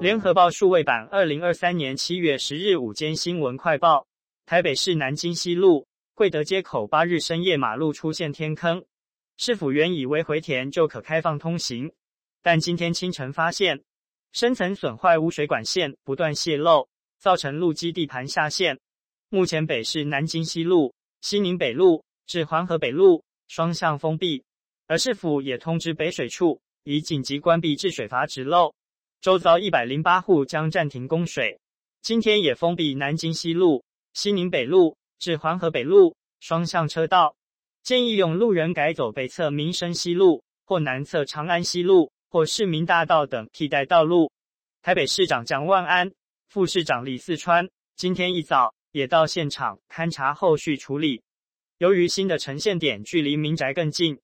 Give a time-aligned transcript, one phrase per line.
[0.00, 4.06] 联合报数位版二零二三年七月十日午间新闻快报：
[4.46, 8.84] 台北市南京西路贵德街口八日深夜马路出现天坑，
[9.36, 11.90] 市府原以为回填就可开放通行，
[12.42, 13.82] 但今天清晨发现
[14.30, 18.78] 深层损坏污水管线不断泄漏，造成路基地盘下陷。
[19.30, 24.44] 目前北市南京西路、西宁北路至环河北路双向封闭。
[24.86, 28.72] 而市府也通知北水处，已紧急关闭治水阀直漏，
[29.20, 31.58] 周遭一百零八户将暂停供水。
[32.00, 37.34] 今天也封闭南京西路、西宁北路至环河北路双向车道，
[37.82, 44.30] 建议用路人改走北侧民生西路或南侧长安西路或市民大道等替代道路。
[44.82, 46.12] 台北市长蒋万安、
[46.48, 51.20] 副市长李四川今天一早也到现场勘查后续处理。
[51.78, 54.16] 由于新的呈现点距离民宅更近。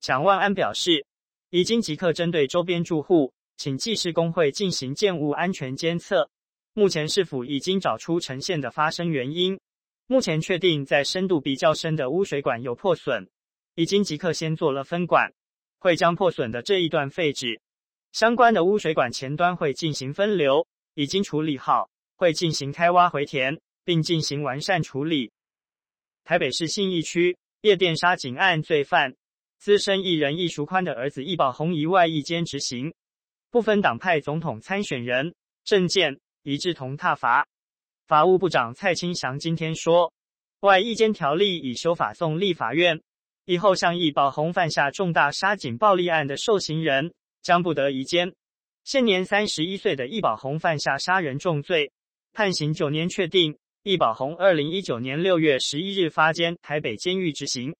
[0.00, 1.06] 蒋万安表示，
[1.48, 6.30] 已经即刻针对周边住户，请技师工会进行建物安全监测。
[6.74, 9.60] 目前市府已经找出呈现的发生原因，
[10.06, 13.28] 目前确定在深度比较深的污水管有破损，
[13.74, 15.32] 已经即刻先做了分管，
[15.78, 17.60] 会将破损的这一段废止。
[18.12, 25.30] 相关的污水管前端会进行分流，已经处理好，会进行开挖回填，并进行完善处理。
[26.24, 29.14] 台北市信义区夜店杀警案罪犯。
[29.58, 32.92] 资深艺人易淑宽的儿子易宝鸿一外役监执行，
[33.52, 37.46] 不分党派总统参选人政见一致同挞伐。
[38.06, 40.10] 法务部长蔡清祥今天说，
[40.60, 42.98] 外役监条例已修法送立法院，
[43.44, 48.32] 以后像易宝鸿犯下重大杀警暴力案的受刑人将不得移监。
[48.84, 51.92] 现年三十一岁的易宝鸿犯下杀人重罪，
[52.32, 53.54] 判刑九年确定。
[53.82, 57.74] 易宝鸿二零一九年六月十一日发监台北监狱执行。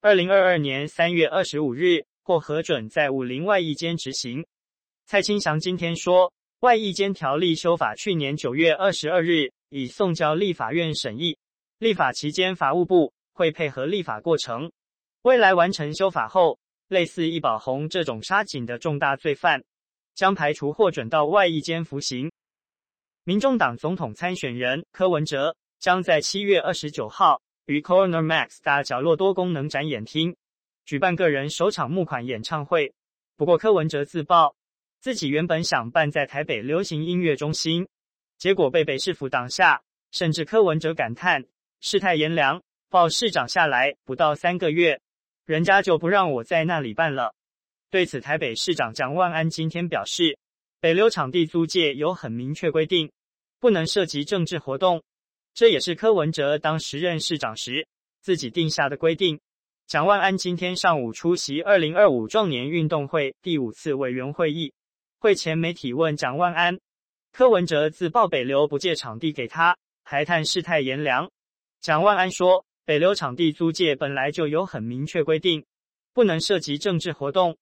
[0.00, 4.46] 二零二二年三月二十五日获核准在武林外役监执行。
[5.10, 11.36] 蔡清祥今天说，外役监条例修法去年九月二十二日已送交立法院审议，
[11.80, 14.70] 立法期间法务部会配合立法过程，
[15.22, 16.56] 未来完成修法后，
[16.86, 19.60] 类似易宝鸿这种杀警的重大罪犯，
[20.14, 22.30] 将排除获准到外役监服刑。
[23.24, 27.42] 民众党总统参选人柯文哲将在七月二十九号。
[27.66, 30.36] 于 Corner Max 大角落多功能展演厅
[30.84, 32.94] 举办个人首场募款演唱会。
[33.36, 34.54] 不过柯文哲自曝，
[35.00, 37.88] 自己原本想办在台北流行音乐中心，
[38.36, 39.82] 结果被北市府挡下。
[40.12, 41.44] 甚至柯文哲感叹
[41.80, 45.00] ：“世态炎凉，报市长下来不到三个月，
[45.46, 47.32] 人家就不让我在那里办了。”
[47.90, 50.36] 对此，台北市长蒋万安今天表示，
[50.80, 53.10] 北流场地租借有很明确规定，
[53.60, 55.00] 不能涉及政治活动。
[55.54, 57.86] 这也是柯文哲当时任市长时
[58.20, 59.40] 自己定下的规定。
[59.86, 64.72] 蒋万安今天上午出席二零二五壮年运动会第五次委员会议，
[65.20, 66.80] 会前媒体问蒋万安，
[67.30, 71.30] 柯文哲自曝北流不借场地给他，还叹世态炎凉。
[71.78, 75.62] 蒋万安说，北流场地租借本来就有很明确规定，
[76.14, 77.54] 不能涉及政治活动。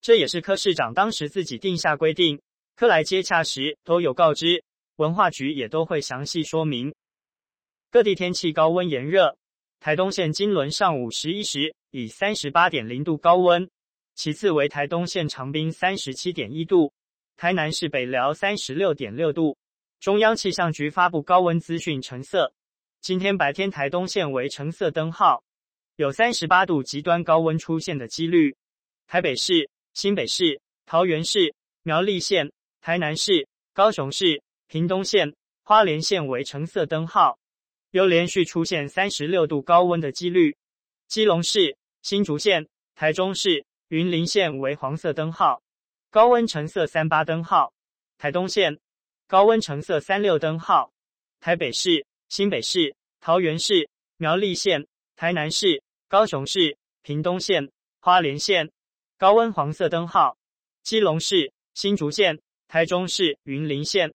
[0.00, 2.42] 这也是柯市长当时自己定下规定，
[2.74, 4.64] 柯来接洽时都有告知，
[4.96, 6.92] 文化局也都会详细说明。
[7.92, 9.36] 各地天气高温炎热，
[9.78, 13.70] 台东县金轮上午十一时以三十八点零度高温，
[14.16, 16.92] 其次为台东县长滨三十七点一度，
[17.36, 19.56] 台南市北寮三十六点六度。
[20.00, 22.52] 中央气象局发布高温资讯橙色，
[23.00, 25.42] 今天白天台东县为橙色灯号，
[25.96, 28.54] 有三十八度极端高温出现的几率。
[29.06, 32.52] 台北市、新北市、桃园市、苗栗县、
[32.82, 37.38] 台南市、高雄市、屏东县、花莲县为橙色灯号。
[37.90, 40.54] 有连续出现三十六度高温的几率，
[41.06, 45.62] 基隆市、新竹县、台中市、云林县为黄色灯号，
[46.14, 47.72] 高温橙色三八灯号；
[48.18, 48.78] 台东县。
[49.26, 50.92] 高温橙色三六灯号；
[51.40, 54.86] 台北市、新北市、桃园市、苗栗县、
[55.16, 58.70] 台南市、高雄市、屏东县、花莲县。
[59.18, 60.36] 高温黄色灯号；
[60.84, 64.14] 基隆市、新竹县、台中市、云林县。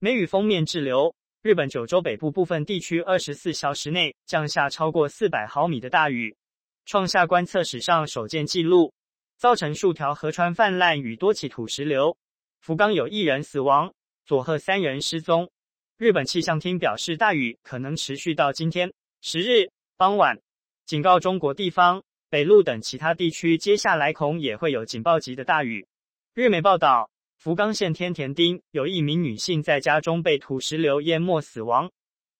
[0.00, 1.14] 梅雨锋面滞留。
[1.40, 6.36] 日本九州北部部分地区二十四小时内降下超过四百毫米的大雨，
[6.84, 8.92] 创下观测史上首见纪录，
[9.36, 12.16] 造成数条河川泛滥与多起土石流。
[12.60, 13.92] 福冈有一人死亡，
[14.24, 15.50] 佐贺三人失踪。
[15.98, 20.40] 日本气象厅表示，大雨可能持续到今天十日傍晚，
[20.84, 25.86] 警告中国地方、北陆等其他地区，接下来恐也会有警报级的大雨。
[26.34, 27.10] 日媒报道。
[27.38, 31.92] 福冈县天田町有一名女性在家中被土石流淹没死亡。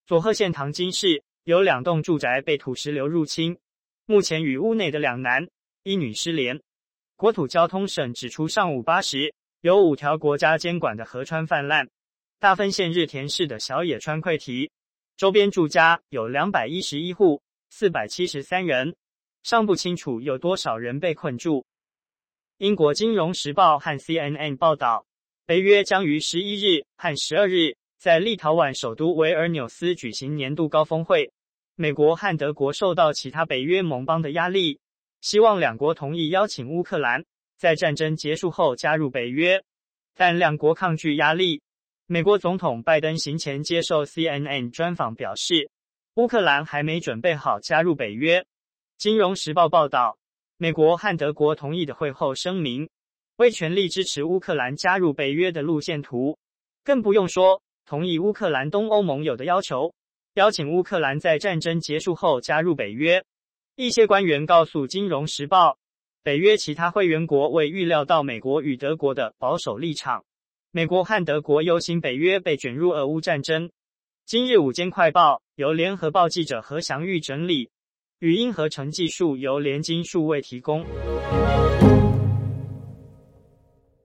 [0.07, 3.59] 佐贺县唐津市有两栋住宅被土石流入侵，
[4.07, 5.47] 目前与屋内的两男
[5.83, 6.63] 一女失联。
[7.17, 9.33] 国土交通省指出，上午八时
[9.63, 11.89] 有五条国家监管的河川泛滥，
[12.39, 14.71] 大分县日田市的小野川溃堤，
[15.17, 17.41] 周边住家有两百一十一户，
[17.71, 18.95] 四百七十三人，
[19.43, 21.65] 尚不清楚有多少人被困住。
[22.59, 25.07] 英国《金融时报》和 CNN 报道，
[25.47, 31.33] 北约将于十一日和十二日在立陶宛首都维尔纽斯举行年度高峰会。
[31.77, 34.79] 美国和德国受到其他北约盟邦的压力，
[35.21, 37.25] 希望两国同意邀请乌克兰
[37.59, 39.63] 在战争结束后加入北约，
[40.15, 41.63] 但两国抗拒压力。
[42.07, 45.69] 美国总统拜登行前接受 CNN 专访表示，
[46.15, 48.45] 乌克兰还没准备好加入北约。
[48.97, 50.17] 金融时报报道，
[50.57, 52.89] 美国和德国同意的会后声明，
[53.37, 56.39] 为全力支持乌克兰加入北约的路线图，
[56.85, 59.93] 更不用说同意乌克兰东欧盟友的要求，
[60.35, 63.23] 邀请乌克兰在战争结束后加入北约。
[63.79, 65.77] 一些官员告诉金融时报，
[66.23, 70.25] 北约其他会员国未预料到美国与德国的保守立场。
[70.71, 73.71] 美国和德国忧心北约被卷入俄乌战争。
[74.25, 77.69] 今日午间快报由联合报记者何祥玉整理，
[78.21, 80.83] 语音合成技术由联金数位提供。